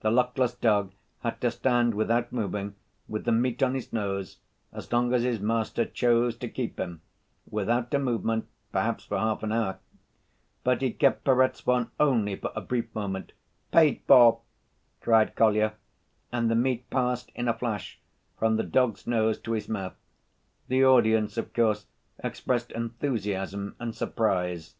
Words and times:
The 0.00 0.10
luckless 0.10 0.52
dog 0.52 0.94
had 1.20 1.40
to 1.42 1.50
stand 1.52 1.94
without 1.94 2.32
moving, 2.32 2.74
with 3.06 3.24
the 3.24 3.30
meat 3.30 3.62
on 3.62 3.74
his 3.76 3.92
nose, 3.92 4.38
as 4.72 4.90
long 4.92 5.14
as 5.14 5.22
his 5.22 5.38
master 5.38 5.84
chose 5.84 6.36
to 6.38 6.48
keep 6.48 6.80
him, 6.80 7.02
without 7.48 7.94
a 7.94 8.00
movement, 8.00 8.48
perhaps 8.72 9.04
for 9.04 9.16
half 9.16 9.44
an 9.44 9.52
hour. 9.52 9.78
But 10.64 10.82
he 10.82 10.90
kept 10.92 11.22
Perezvon 11.22 11.92
only 12.00 12.34
for 12.34 12.50
a 12.56 12.60
brief 12.60 12.92
moment. 12.96 13.30
"Paid 13.70 14.00
for!" 14.08 14.40
cried 15.00 15.36
Kolya, 15.36 15.74
and 16.32 16.50
the 16.50 16.56
meat 16.56 16.90
passed 16.90 17.30
in 17.36 17.46
a 17.46 17.54
flash 17.54 18.00
from 18.36 18.56
the 18.56 18.64
dog's 18.64 19.06
nose 19.06 19.38
to 19.38 19.52
his 19.52 19.68
mouth. 19.68 19.94
The 20.66 20.84
audience, 20.84 21.36
of 21.36 21.54
course, 21.54 21.86
expressed 22.18 22.72
enthusiasm 22.72 23.76
and 23.78 23.94
surprise. 23.94 24.74